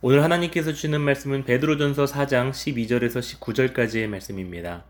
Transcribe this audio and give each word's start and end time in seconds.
오늘 0.00 0.22
하나님께서 0.22 0.72
주시는 0.72 1.00
말씀은 1.00 1.42
베드로전서 1.42 2.04
4장 2.04 2.52
12절에서 2.52 3.18
19절까지의 3.18 4.06
말씀입니다. 4.06 4.84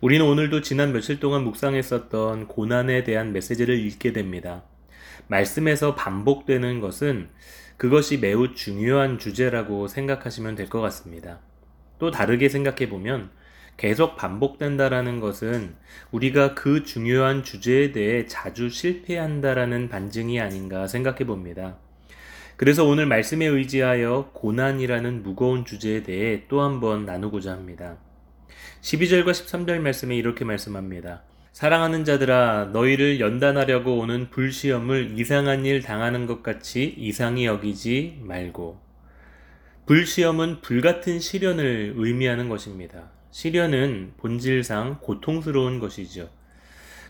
우리는 0.00 0.26
오늘도 0.26 0.60
지난 0.62 0.92
며칠 0.92 1.20
동안 1.20 1.44
묵상했었던 1.44 2.48
고난에 2.48 3.04
대한 3.04 3.32
메시지를 3.32 3.78
읽게 3.78 4.12
됩니다. 4.12 4.64
말씀에서 5.28 5.94
반복되는 5.94 6.80
것은 6.80 7.28
그것이 7.76 8.18
매우 8.18 8.54
중요한 8.54 9.20
주제라고 9.20 9.86
생각하시면 9.86 10.56
될 10.56 10.68
것 10.68 10.80
같습니다. 10.80 11.38
또 12.00 12.10
다르게 12.10 12.48
생각해 12.48 12.88
보면 12.88 13.30
계속 13.76 14.16
반복된다라는 14.16 15.20
것은 15.20 15.76
우리가 16.10 16.54
그 16.54 16.82
중요한 16.82 17.44
주제에 17.44 17.92
대해 17.92 18.26
자주 18.26 18.68
실패한다라는 18.68 19.88
반증이 19.88 20.40
아닌가 20.40 20.88
생각해 20.88 21.18
봅니다. 21.18 21.78
그래서 22.56 22.84
오늘 22.84 23.06
말씀에 23.06 23.46
의지하여 23.46 24.30
고난이라는 24.32 25.22
무거운 25.24 25.64
주제에 25.64 26.04
대해 26.04 26.44
또 26.48 26.62
한번 26.62 27.04
나누고자 27.04 27.50
합니다. 27.50 27.98
12절과 28.80 29.30
13절 29.30 29.80
말씀에 29.80 30.14
이렇게 30.16 30.44
말씀합니다. 30.44 31.22
사랑하는 31.52 32.04
자들아 32.04 32.70
너희를 32.72 33.20
연단하려고 33.20 33.98
오는 33.98 34.30
불시험을 34.30 35.18
이상한 35.18 35.64
일 35.64 35.82
당하는 35.82 36.26
것 36.26 36.42
같이 36.42 36.94
이상히 36.96 37.46
여기지 37.46 38.20
말고 38.22 38.80
불시험은 39.86 40.60
불같은 40.60 41.20
시련을 41.20 41.94
의미하는 41.96 42.48
것입니다. 42.48 43.10
시련은 43.30 44.14
본질상 44.16 44.98
고통스러운 45.00 45.80
것이죠. 45.80 46.30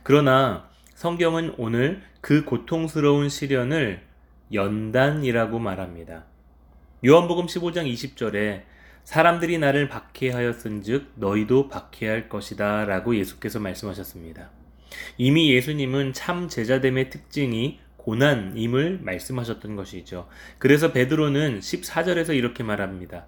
그러나 0.03 0.69
성경은 0.95 1.55
오늘 1.59 2.03
그 2.21 2.45
고통스러운 2.45 3.29
시련을 3.29 4.03
연단이라고 4.55 5.59
말합니다. 5.59 6.25
요한복음 7.05 7.47
15장 7.47 7.93
20절에 7.93 8.63
사람들이 9.05 9.59
나를 9.59 9.89
박해하였은즉 9.89 11.13
너희도 11.17 11.69
박해할 11.69 12.29
것이다 12.29 12.87
라고 12.87 13.15
예수께서 13.17 13.61
말씀하셨습니다. 13.61 14.51
이미 15.19 15.53
예수님은 15.53 16.13
참 16.15 16.49
제자됨의 16.49 17.11
특징이 17.11 17.81
고난임을 17.97 19.01
말씀하셨던 19.03 19.77
것이죠. 19.77 20.29
그래서 20.59 20.93
베드로는 20.93 21.61
14절에서 21.61 22.35
이렇게 22.35 22.63
말합니다. 22.63 23.27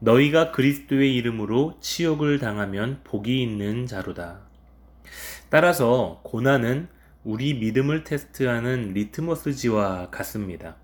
너희가 0.00 0.52
그리스도의 0.52 1.14
이름으로 1.16 1.78
치욕을 1.80 2.38
당하면 2.38 3.00
복이 3.04 3.42
있는 3.42 3.86
자로다. 3.86 4.40
따라서 5.50 6.20
고난은 6.22 6.88
우리 7.24 7.54
믿음을 7.54 8.04
테스트하는 8.04 8.92
리트머스지와 8.92 10.08
같습니다. 10.10 10.76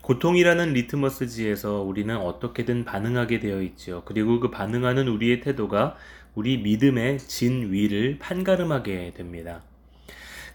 고통이라는 0.00 0.72
리트머스지에서 0.72 1.82
우리는 1.82 2.16
어떻게든 2.16 2.86
반응하게 2.86 3.38
되어 3.38 3.60
있죠. 3.62 4.02
그리고 4.06 4.40
그 4.40 4.50
반응하는 4.50 5.08
우리의 5.08 5.42
태도가 5.42 5.96
우리 6.34 6.56
믿음의 6.56 7.18
진위를 7.18 8.18
판가름하게 8.18 9.12
됩니다. 9.14 9.62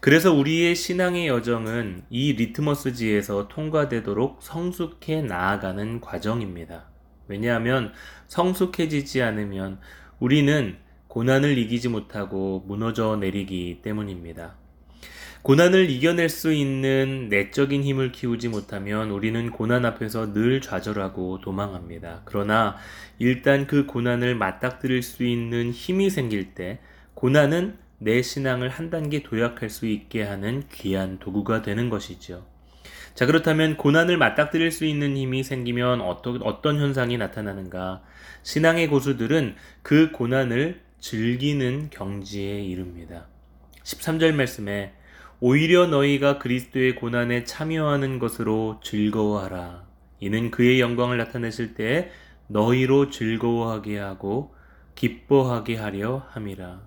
그래서 0.00 0.34
우리의 0.34 0.74
신앙의 0.74 1.28
여정은 1.28 2.02
이 2.10 2.32
리트머스지에서 2.32 3.46
통과되도록 3.46 4.38
성숙해 4.42 5.22
나아가는 5.22 6.00
과정입니다. 6.00 6.88
왜냐하면 7.28 7.92
성숙해지지 8.26 9.22
않으면 9.22 9.78
우리는 10.18 10.76
고난을 11.06 11.56
이기지 11.56 11.88
못하고 11.88 12.64
무너져 12.66 13.16
내리기 13.16 13.80
때문입니다. 13.82 14.56
고난을 15.42 15.88
이겨낼 15.88 16.28
수 16.28 16.52
있는 16.52 17.28
내적인 17.28 17.82
힘을 17.82 18.12
키우지 18.12 18.48
못하면 18.48 19.10
우리는 19.10 19.50
고난 19.50 19.84
앞에서 19.84 20.32
늘 20.32 20.60
좌절하고 20.60 21.40
도망합니다. 21.40 22.22
그러나 22.24 22.76
일단 23.18 23.66
그 23.66 23.86
고난을 23.86 24.34
맞닥뜨릴 24.34 25.02
수 25.02 25.24
있는 25.24 25.70
힘이 25.70 26.10
생길 26.10 26.54
때 26.54 26.80
고난은 27.14 27.76
내 27.98 28.22
신앙을 28.22 28.68
한 28.68 28.90
단계 28.90 29.22
도약할 29.22 29.70
수 29.70 29.86
있게 29.86 30.22
하는 30.22 30.64
귀한 30.72 31.18
도구가 31.18 31.62
되는 31.62 31.88
것이죠. 31.88 32.46
자, 33.14 33.26
그렇다면 33.26 33.76
고난을 33.76 34.16
맞닥뜨릴 34.16 34.70
수 34.70 34.84
있는 34.84 35.16
힘이 35.16 35.42
생기면 35.42 36.00
어떤, 36.00 36.40
어떤 36.42 36.78
현상이 36.78 37.18
나타나는가? 37.18 38.02
신앙의 38.44 38.88
고수들은 38.88 39.56
그 39.82 40.12
고난을 40.12 40.80
즐기는 41.00 41.90
경지에 41.90 42.62
이릅니다. 42.62 43.26
13절 43.82 44.32
말씀에 44.34 44.92
오히려 45.40 45.86
너희가 45.86 46.38
그리스도의 46.38 46.96
고난에 46.96 47.44
참여하는 47.44 48.18
것으로 48.18 48.80
즐거워하라. 48.82 49.86
이는 50.18 50.50
그의 50.50 50.80
영광을 50.80 51.16
나타내실 51.16 51.74
때에 51.74 52.10
너희로 52.48 53.10
즐거워하게 53.10 53.98
하고 53.98 54.52
기뻐하게 54.96 55.76
하려 55.76 56.26
함이라. 56.30 56.80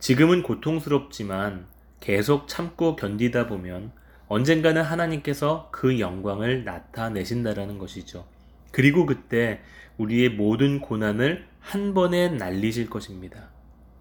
지금은 0.00 0.42
고통스럽지만 0.42 1.66
계속 2.00 2.46
참고 2.46 2.94
견디다 2.94 3.46
보면 3.46 3.92
언젠가는 4.28 4.82
하나님께서 4.82 5.70
그 5.72 5.98
영광을 6.00 6.64
나타내신다라는 6.64 7.78
것이죠. 7.78 8.26
그리고 8.70 9.06
그때 9.06 9.60
우리의 9.96 10.28
모든 10.28 10.82
고난을 10.82 11.46
한 11.58 11.94
번에 11.94 12.28
날리실 12.28 12.90
것입니다. 12.90 13.48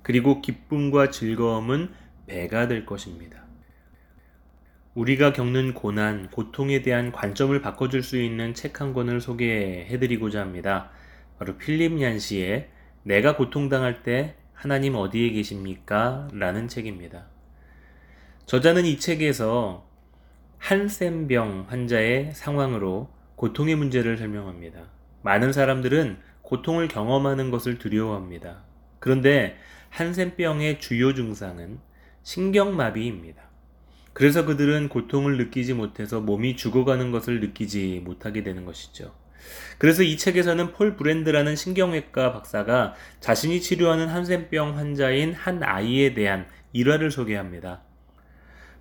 그리고 0.03 0.41
기쁨과 0.41 1.09
즐거움은 1.11 1.89
배가 2.27 2.67
될 2.67 2.85
것입니다. 2.85 3.43
우리가 4.93 5.31
겪는 5.33 5.73
고난, 5.73 6.29
고통에 6.29 6.81
대한 6.81 7.11
관점을 7.11 7.59
바꿔줄 7.61 8.03
수 8.03 8.17
있는 8.17 8.53
책 8.53 8.81
한 8.81 8.93
권을 8.93 9.21
소개해드리고자 9.21 10.41
합니다. 10.41 10.89
바로 11.37 11.57
필립 11.57 12.01
얀시의 12.01 12.69
내가 13.03 13.35
고통당할 13.35 14.03
때 14.03 14.35
하나님 14.53 14.95
어디에 14.95 15.29
계십니까? 15.31 16.27
라는 16.33 16.67
책입니다. 16.67 17.27
저자는 18.47 18.85
이 18.85 18.97
책에서 18.97 19.87
한센병 20.57 21.67
환자의 21.69 22.33
상황으로 22.33 23.09
고통의 23.35 23.75
문제를 23.75 24.17
설명합니다. 24.17 24.89
많은 25.21 25.53
사람들은 25.53 26.17
고통을 26.41 26.87
경험하는 26.87 27.51
것을 27.51 27.77
두려워합니다. 27.77 28.63
그런데 28.99 29.57
한센병의 29.89 30.79
주요 30.79 31.13
증상은 31.13 31.79
신경마비입니다. 32.27 33.41
그래서 34.11 34.43
그들은 34.43 34.89
고통을 34.89 35.37
느끼지 35.37 35.73
못해서 35.73 36.19
몸이 36.19 36.57
죽어가는 36.57 37.11
것을 37.11 37.39
느끼지 37.39 38.01
못하게 38.03 38.43
되는 38.43 38.65
것이죠. 38.65 39.13
그래서 39.77 40.03
이 40.03 40.17
책에서는 40.17 40.73
폴 40.73 40.97
브랜드라는 40.97 41.55
신경외과 41.55 42.33
박사가 42.33 42.95
자신이 43.21 43.61
치료하는 43.61 44.09
한센병 44.09 44.77
환자인 44.77 45.31
한 45.31 45.63
아이에 45.63 46.13
대한 46.13 46.47
일화를 46.73 47.11
소개합니다. 47.11 47.83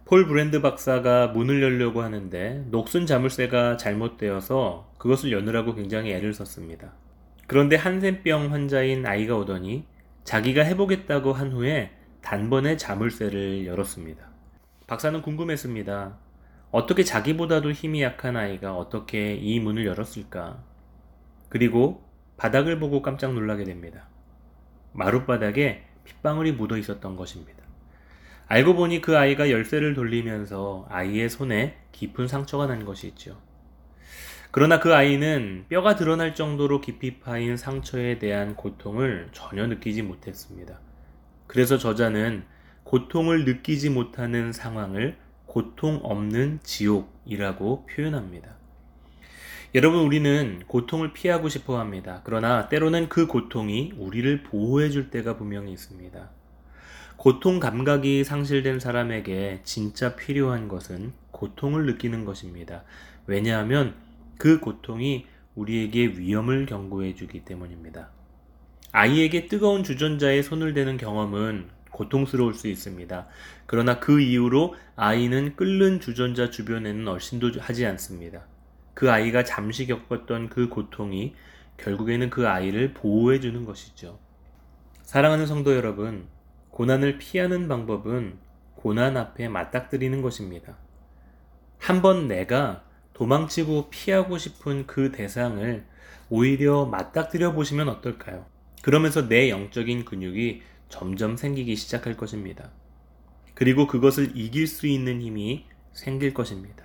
폴 0.06 0.26
브랜드 0.26 0.60
박사가 0.60 1.28
문을 1.28 1.62
열려고 1.62 2.02
하는데 2.02 2.64
녹슨 2.70 3.06
자물쇠가 3.06 3.76
잘못되어서 3.76 4.92
그것을 4.98 5.30
여느라고 5.30 5.76
굉장히 5.76 6.10
애를 6.10 6.34
썼습니다. 6.34 6.94
그런데 7.46 7.76
한센병 7.76 8.52
환자인 8.52 9.06
아이가 9.06 9.36
오더니 9.36 9.84
자기가 10.24 10.64
해보겠다고 10.64 11.32
한 11.32 11.52
후에 11.52 11.95
단번에 12.26 12.76
자물쇠를 12.76 13.66
열었습니다. 13.66 14.26
박사는 14.88 15.22
궁금했습니다. 15.22 16.18
어떻게 16.72 17.04
자기보다도 17.04 17.70
힘이 17.70 18.02
약한 18.02 18.36
아이가 18.36 18.76
어떻게 18.76 19.34
이 19.34 19.60
문을 19.60 19.86
열었을까? 19.86 20.60
그리고 21.48 22.02
바닥을 22.36 22.80
보고 22.80 23.00
깜짝 23.00 23.32
놀라게 23.32 23.62
됩니다. 23.62 24.08
마룻바닥에 24.94 25.84
핏방울이 26.02 26.50
묻어 26.50 26.76
있었던 26.78 27.14
것입니다. 27.14 27.62
알고 28.48 28.74
보니 28.74 29.02
그 29.02 29.16
아이가 29.16 29.48
열쇠를 29.48 29.94
돌리면서 29.94 30.88
아이의 30.90 31.28
손에 31.30 31.78
깊은 31.92 32.26
상처가 32.26 32.66
난 32.66 32.84
것이 32.84 33.06
있죠. 33.06 33.40
그러나 34.50 34.80
그 34.80 34.92
아이는 34.92 35.66
뼈가 35.68 35.94
드러날 35.94 36.34
정도로 36.34 36.80
깊이 36.80 37.20
파인 37.20 37.56
상처에 37.56 38.18
대한 38.18 38.56
고통을 38.56 39.28
전혀 39.30 39.68
느끼지 39.68 40.02
못했습니다. 40.02 40.80
그래서 41.46 41.78
저자는 41.78 42.44
고통을 42.84 43.44
느끼지 43.44 43.90
못하는 43.90 44.52
상황을 44.52 45.16
고통 45.46 46.00
없는 46.02 46.60
지옥이라고 46.62 47.86
표현합니다. 47.86 48.56
여러분, 49.74 50.00
우리는 50.00 50.62
고통을 50.66 51.12
피하고 51.12 51.48
싶어 51.48 51.78
합니다. 51.78 52.20
그러나 52.24 52.68
때로는 52.68 53.08
그 53.08 53.26
고통이 53.26 53.94
우리를 53.98 54.42
보호해 54.44 54.90
줄 54.90 55.10
때가 55.10 55.36
분명히 55.36 55.72
있습니다. 55.72 56.30
고통 57.16 57.60
감각이 57.60 58.24
상실된 58.24 58.78
사람에게 58.78 59.60
진짜 59.64 60.14
필요한 60.16 60.68
것은 60.68 61.12
고통을 61.32 61.86
느끼는 61.86 62.24
것입니다. 62.24 62.84
왜냐하면 63.26 63.94
그 64.38 64.60
고통이 64.60 65.26
우리에게 65.54 66.06
위험을 66.06 66.66
경고해 66.66 67.14
주기 67.14 67.44
때문입니다. 67.44 68.10
아이에게 68.98 69.46
뜨거운 69.46 69.84
주전자에 69.84 70.40
손을 70.40 70.72
대는 70.72 70.96
경험은 70.96 71.68
고통스러울 71.90 72.54
수 72.54 72.66
있습니다. 72.66 73.26
그러나 73.66 74.00
그 74.00 74.22
이후로 74.22 74.74
아이는 74.96 75.54
끓는 75.54 76.00
주전자 76.00 76.48
주변에는 76.48 77.06
얼씬도 77.06 77.60
하지 77.60 77.84
않습니다. 77.84 78.46
그 78.94 79.12
아이가 79.12 79.44
잠시 79.44 79.86
겪었던 79.86 80.48
그 80.48 80.70
고통이 80.70 81.34
결국에는 81.76 82.30
그 82.30 82.48
아이를 82.48 82.94
보호해 82.94 83.38
주는 83.38 83.66
것이죠. 83.66 84.18
사랑하는 85.02 85.44
성도 85.44 85.76
여러분, 85.76 86.26
고난을 86.70 87.18
피하는 87.18 87.68
방법은 87.68 88.38
고난 88.76 89.18
앞에 89.18 89.48
맞닥뜨리는 89.48 90.22
것입니다. 90.22 90.78
한번 91.76 92.28
내가 92.28 92.82
도망치고 93.12 93.90
피하고 93.90 94.38
싶은 94.38 94.86
그 94.86 95.12
대상을 95.12 95.84
오히려 96.30 96.86
맞닥뜨려 96.86 97.52
보시면 97.52 97.90
어떨까요? 97.90 98.55
그러면서 98.86 99.26
내 99.26 99.50
영적인 99.50 100.04
근육이 100.04 100.62
점점 100.88 101.36
생기기 101.36 101.74
시작할 101.74 102.16
것입니다. 102.16 102.70
그리고 103.54 103.88
그것을 103.88 104.36
이길 104.36 104.68
수 104.68 104.86
있는 104.86 105.20
힘이 105.20 105.64
생길 105.92 106.32
것입니다. 106.32 106.84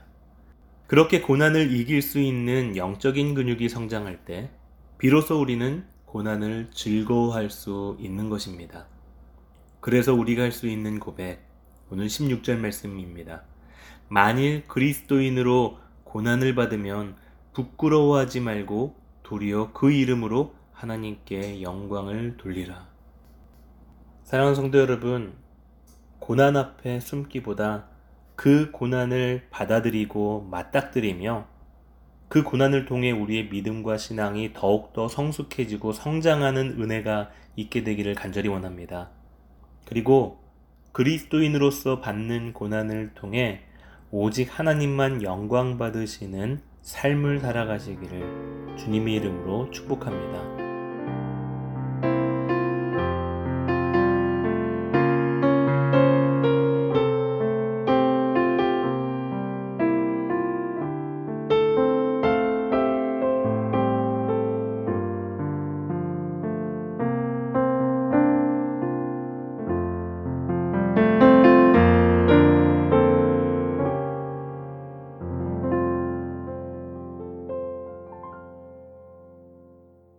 그렇게 0.88 1.22
고난을 1.22 1.72
이길 1.72 2.02
수 2.02 2.20
있는 2.20 2.76
영적인 2.76 3.36
근육이 3.36 3.70
성장할 3.70 4.26
때, 4.26 4.50
비로소 4.98 5.40
우리는 5.40 5.86
고난을 6.06 6.72
즐거워할 6.74 7.52
수 7.52 7.96
있는 8.00 8.30
것입니다. 8.30 8.88
그래서 9.80 10.12
우리가 10.16 10.42
할 10.42 10.52
수 10.52 10.68
있는 10.68 11.00
고백, 11.00 11.48
오늘 11.92 12.08
16절 12.08 12.58
말씀입니다. 12.58 13.44
만일 14.08 14.64
그리스도인으로 14.68 15.78
고난을 16.06 16.56
받으면 16.56 17.16
부끄러워하지 17.54 18.40
말고 18.40 18.96
도리어 19.22 19.72
그 19.74 19.92
이름으로 19.92 20.61
하나님께 20.82 21.62
영광을 21.62 22.38
돌리라. 22.38 22.88
사랑하는 24.24 24.56
성도 24.56 24.80
여러분, 24.80 25.34
고난 26.18 26.58
앞에 26.58 27.00
숨기보다 27.00 27.86
그 28.36 28.72
고난을 28.72 29.50
받아들이고 29.52 30.48
맞닥뜨리며 30.50 31.46
그 32.30 32.42
고난을 32.42 32.86
통해 32.86 33.12
우리의 33.12 33.50
믿음과 33.50 33.98
신앙이 33.98 34.54
더욱더 34.54 35.08
성숙해지고 35.08 35.92
성장하는 35.92 36.82
은혜가 36.82 37.30
있게 37.58 37.84
되기를 37.84 38.16
간절히 38.16 38.50
원합니다. 38.50 39.12
그리고 39.86 40.40
그리스도인으로서 40.94 42.02
받는 42.02 42.54
고난을 42.54 43.12
통해 43.14 43.62
오직 44.10 44.58
하나님만 44.58 45.22
영광 45.22 45.78
받으시는 45.78 46.62
삶을 46.82 47.40
살아가시기를 47.40 48.76
주님의 48.78 49.14
이름으로 49.16 49.70
축복합니다. 49.70 50.61